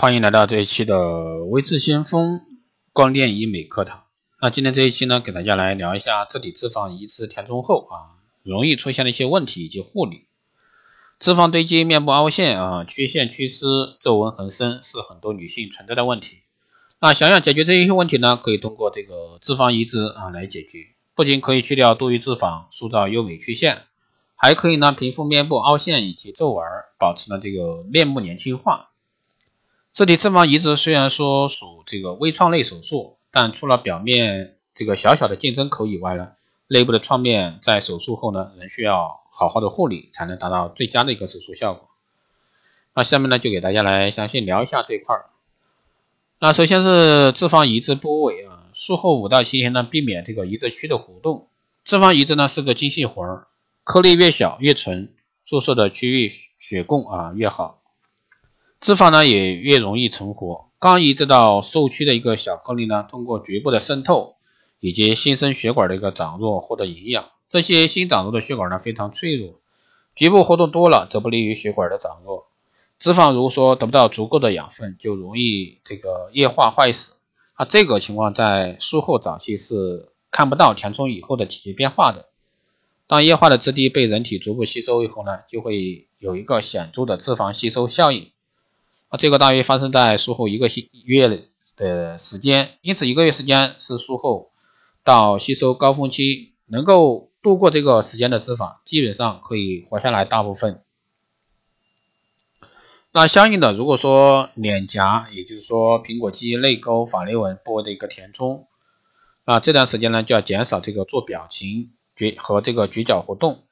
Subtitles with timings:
[0.00, 2.42] 欢迎来到这一期的微智先锋
[2.92, 4.04] 光电医美课堂。
[4.40, 8.14] 那今天这一期呢，给大家来聊一下自体脂肪移植填充后啊，
[8.44, 10.26] 容易出现的一些问题以及护理。
[11.18, 13.66] 脂肪堆积、面部凹陷啊、曲线缺失、
[14.00, 16.42] 皱纹横生，是很多女性存在的问题。
[17.00, 20.86] 那想要解决这一些问题呢，可以通过这个脂肪移植啊来解决。
[21.16, 23.82] 不仅可以去掉多余脂肪，塑造优美曲线，
[24.36, 26.64] 还可以呢平复面部凹陷以及皱纹，
[27.00, 28.87] 保持呢这个面部年轻化。
[29.98, 36.34] 自体脂肪移植虽然说属这个微创类手术，但除了表面这个小小的竞争口以外呢，
[36.68, 41.88] 内部的创面在手术后呢，仍需要好好的护理，才能达到最佳的一个手术效果。
[42.94, 45.26] 那下面呢，就给大家来详细聊一下这一块儿。
[46.38, 51.48] 那首先是脂肪移植部位啊，术后五到七天呢，避免这个移植区的活动。
[51.84, 53.48] 脂肪移植呢是个精细活儿，
[53.82, 55.12] 颗粒越小越纯，
[55.44, 57.77] 注射的区域血供啊越好，
[58.80, 60.66] 脂肪呢也越容易存活。
[60.78, 64.36] 刚移植到受区的一个小颗粒呢，通过局部的渗透
[64.78, 67.30] 以及新生血管的一个长弱获得营养。
[67.50, 69.58] 这些新长弱的血管呢非常脆弱，
[70.14, 72.46] 局部活动多了则不利于血管的长弱。
[73.00, 77.14] 脂肪如果说得不到足够的养分，就容易这个液化坏死
[77.54, 77.64] 啊。
[77.64, 82.26] 这个情况在术后早期是看不到填充以后的体积变化的。
[83.08, 88.30] 当液化的质地被人体逐步吸收以后呢，就会有一个显著的脂肪吸收效应
[89.08, 89.16] 啊。
[89.18, 91.40] 这个大约发生在术后一个星月
[91.76, 94.50] 的时间，因此一个月时间是术后
[95.04, 100.82] 到吸收高峰期，能够度过这个时间的脂肪，基本上可以活下来大部分。
[103.10, 108.66] 那相应的，如果说脸颊，也就是说苹果肌、泪沟、法令纹部位的一个填充，
[109.46, 113.64] 那这段时间呢就要减少这个做表情举和这个举角活动，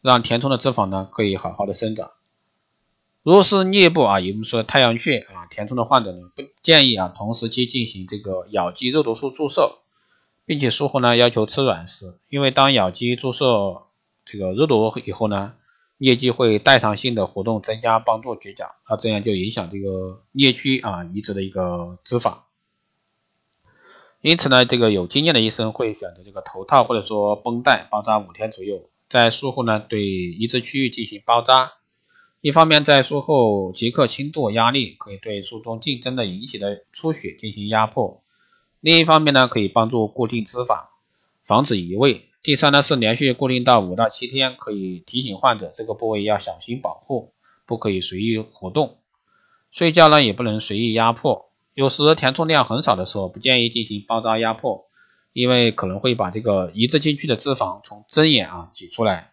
[0.00, 2.12] 让填充的脂肪呢可以好好的生长。
[3.26, 9.78] 如果是颞部啊，也就是说太阳穴啊填充的患者呢，不建议啊同时期进行这个咬肌肉毒素注射，
[10.44, 13.82] 并且术后呢要求吃软食，因为当咬肌注射
[14.24, 15.54] 这个肉毒以后呢。
[15.98, 22.40] 颞肌会代偿性的活动增加，帮助咀嚼，那这样就影响这个颞区啊移植的一个脂肪。
[24.20, 31.72] 因此呢，这个有经验的医生会选择这个头套或者说绷带包扎五天左右，在术后呢对移植区域进行包扎。
[32.46, 38.22] 一方面在术后即刻轻度压力，可以对术中竞争的引起的出血进行压迫；
[38.78, 40.84] 另一方面呢，可以帮助固定脂肪，
[41.44, 42.28] 防止移位。
[42.44, 47.32] 第三呢是连续固定到五到七天，可以提醒患者这个部位要小心保护，
[47.66, 48.98] 不可以随意活动。
[49.72, 51.50] 睡觉呢也不能随意压迫。
[51.74, 54.86] 有时填充量很少的时候，不建议进行包扎压迫，
[55.32, 59.32] 因为可能会把这个移植进去的脂肪从针眼啊挤出来。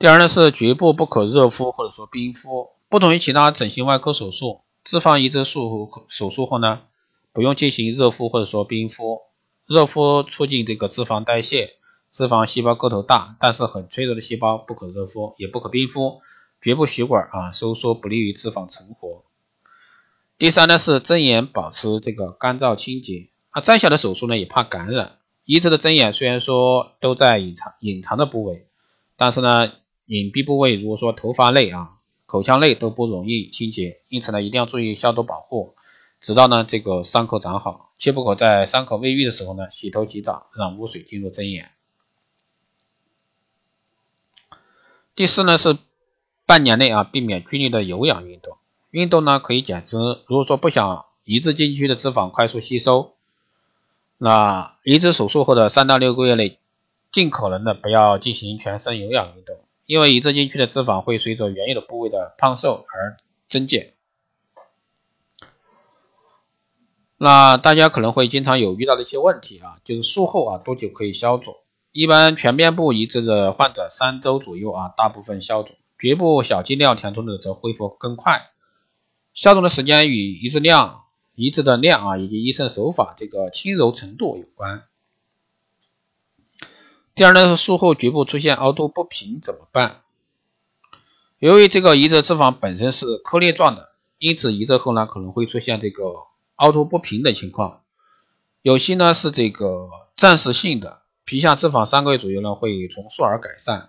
[0.00, 6.80] 第二呢是局部不可热敷或者说冰敷，不同于其他整形外科手术，脂肪移植术手术后呢，
[7.34, 9.20] 不用进行热敷或者说冰敷。
[9.66, 11.74] 热敷促进这个脂肪代谢，
[12.10, 16.22] 脂肪细胞个头大，但是很脆弱的细胞不可热敷，也不可冰敷，
[16.62, 19.24] 局部血管啊收缩不利于脂肪存活。
[20.38, 25.18] 第三呢是针眼保持这个干燥清洁啊，再小的手术呢也怕感染。
[25.44, 28.66] 移植的针眼虽然说都在隐藏隐藏的部位，
[29.18, 29.70] 但是呢
[30.10, 35.76] 隐蔽部位如果说头发内啊、口腔内都不容易清洁，因此呢一定要注意消毒保护。
[36.20, 41.70] 直到呢这个伤口长好，切不可在伤口未愈的时候呢洗头洗澡，让污水进入针眼。
[45.14, 45.78] 第四呢是
[46.44, 48.58] 半年内啊避免剧烈的有氧运动，
[48.90, 49.96] 运动呢可以减脂。
[50.26, 53.14] 如果说不想移植进去的脂肪快速吸收，
[54.18, 56.58] 那移植手术后的三到六个月内，
[57.12, 59.59] 尽可能的不要进行全身有氧运动，
[59.90, 63.16] 因为移植进去的脂肪会随着原有的部位的胖瘦而
[63.48, 63.94] 增减。
[67.16, 71.56] 那大家可能会经常有遇到的一些问题啊，就是术后啊多久可以消肿？
[71.90, 78.48] 一般全面部移植的患者三周左右啊，大部分消肿；局部小肌量填充的则恢复更快。
[79.34, 81.00] 消肿的时间与移植量、
[81.34, 84.84] 移植的量啊，以及医生手法这个轻柔程度有关。
[87.14, 90.02] 第二呢是术后局部出现凹凸不平怎么办？
[91.38, 96.04] 由于这个移植脂肪本身是颗粒状的，因此移植后呢可能会出现这个。
[96.60, 97.84] 凹凸不平的情况，
[98.60, 103.88] 有些呢是这个暂时性的，皮下脂肪三个月左右呢会重塑而改善，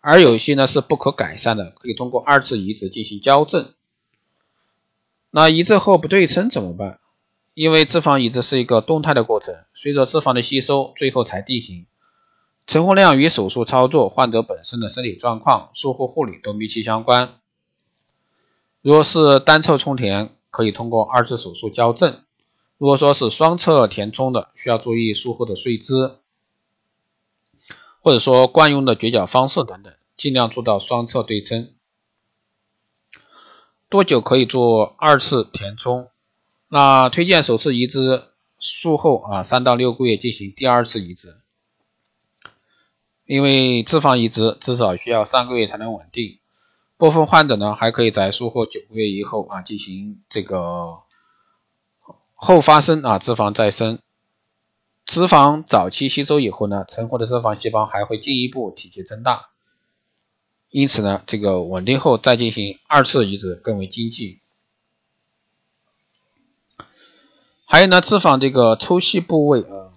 [0.00, 3.74] 而有些呢是不可改善的，可以通过二次移植进行矫正。
[5.30, 6.98] 那移植后不对称怎么办？
[7.54, 11.86] 因为脂肪移植是一个动态的过程，随着脂肪的吸收，最后才定型。
[12.70, 17.40] 成活量与手术操作、患者本身的身体状况、术后护理都密切相关。
[18.80, 22.20] 如果是单侧充填，可以通过二次手术矫正；
[22.78, 26.20] 如果说是双侧填充的，需要注意术后的睡姿，
[28.02, 31.72] 或者说惯用的绝角方式等等，尽量做到双侧对称。
[33.88, 36.06] 多久可以做二次填充？
[36.68, 38.22] 那推荐首次移植
[38.60, 41.40] 术后啊，三到六个月进行第二次移植，
[43.30, 46.40] 因为脂肪移植至少需要三个月才能稳定。
[46.96, 50.98] 部分患者呢，还可以在术后九个月以后啊，进行这个
[52.34, 54.00] 后发生啊脂肪再生。
[55.06, 59.50] 脂肪早期吸收以后呢，存活的脂肪细胞还会进一步体积增大，
[60.70, 64.40] 因此呢，这个稳定后再进行二次移植更为经济。
[67.64, 69.89] 还有呢，脂肪这个抽吸部位啊，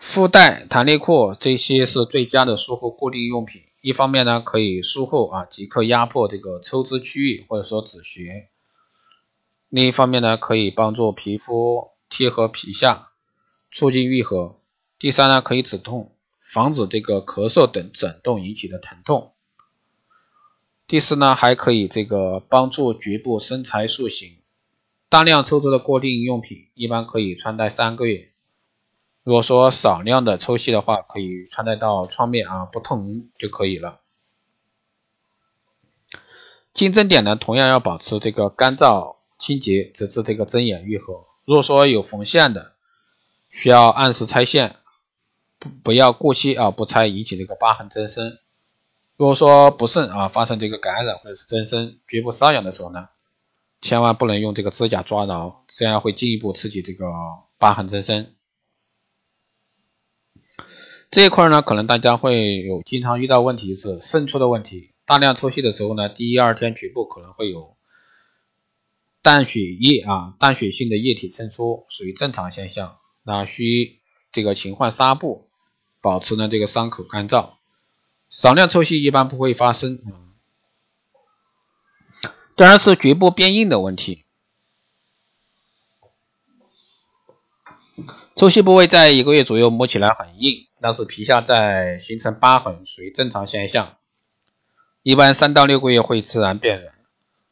[0.00, 3.62] 腹带、弹力裤这些是最佳的术后固定用品。
[3.80, 8.48] 一方面呢，可以术后啊即刻压迫这个抽脂区域或者说止血；
[9.68, 13.08] 另一方面呢，可以帮助皮肤贴合皮下，
[13.70, 14.58] 促进愈合。
[14.98, 19.32] 第三呢，可以止痛，防止这个咳嗽等整动引起的疼痛。
[20.86, 24.36] 第四呢，还可以这个帮助局部身材塑形。
[25.08, 28.32] 大量抽脂的固定用品一般可以穿戴三个月。
[29.26, 33.98] 如果说少量的抽吸的话，可以穿戴到创面啊，不痛就可以了。
[36.72, 41.24] 进针点呢，同样要保持这个干燥清洁，直至这个针眼愈合。
[41.44, 42.70] 如果说有缝线的，
[43.50, 44.76] 需要按时拆线，
[45.58, 48.38] 不不要过期啊不拆，引起这个疤痕增生。
[49.16, 53.08] 如果说不慎啊发生这个感染或者是增生、局部瘙痒的时候呢，
[53.80, 57.06] 千万不能用这个指甲抓挠，这样会进一步刺激这个
[57.58, 58.32] 疤痕增生。
[61.16, 64.90] 这一块呢，可能大家会有经常遇到问题是渗出的问题。
[65.06, 67.74] 大量抽吸的时候呢，第一二天局部可能会有
[69.22, 72.98] 淡血液啊，淡血性的液体渗出，属于正常现象。
[73.22, 73.98] 那需
[74.30, 75.48] 这个勤换纱布，
[76.02, 77.52] 保持呢这个伤口干燥。
[78.28, 79.98] 少量抽吸一般不会发生。
[82.56, 84.26] 第二是局部变硬的问题。
[88.34, 93.96] 抽吸部位在一个月左右摸起来很硬，但是皮下在形成疤痕，属于正常现象。
[95.02, 96.94] 一般三到六个月会自然变软。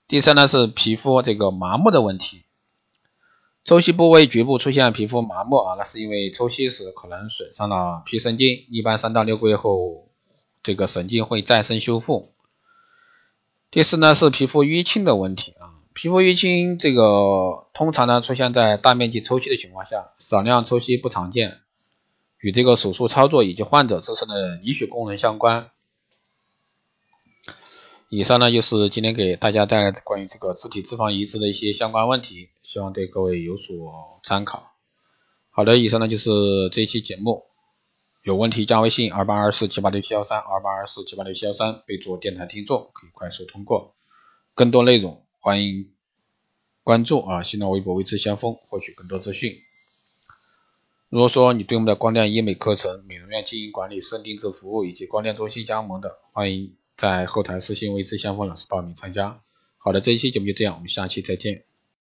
[0.07, 2.45] 第三呢是皮肤这个麻木的问题。
[3.65, 8.65] 抽吸部位局部出现皮肤麻木啊，那是因为抽吸时可能损伤了皮神经。
[8.71, 10.07] 一般三到六个月后，
[10.63, 12.31] 这个神经会再生修复。
[13.73, 15.75] 第四呢是皮肤淤青的问题啊。
[15.93, 21.63] 皮肤淤青这个通常呢出现在大面积抽吸的情况下，少量抽吸不常见，
[22.45, 25.71] 与这个手术操作以及患者自身的凝血功能相关。
[28.11, 34.75] 以上呢就是今天给大家带来的关于这个肢体脂肪移植的一些相关问题，希望对各位有所参考。
[35.49, 36.29] 好的，以上呢就是
[36.71, 37.47] 这一期节目，
[38.23, 43.95] 有问题加微信二八二四七八六七幺三二八二四七八六七幺三，备注电台听众，可以快速通过。
[44.55, 45.25] 更多内容。
[45.41, 45.91] 欢迎
[46.83, 49.55] 关注啊，新浪微博“微智先锋”获取更多资讯。
[51.15, 59.41] 如果说你对我们的光电医美课程、美容院经营管理、私人定制服务以及光电中心加盟的，欢迎在后台私信“微智先锋”老师报名参加。
[59.79, 61.67] 好的，这一期节目就这样，我们下期再见。